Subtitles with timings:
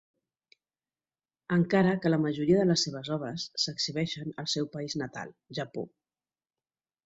[1.57, 5.89] Encara que la majoria de les seves obres s'exhibeixen al seu país natal, Japó.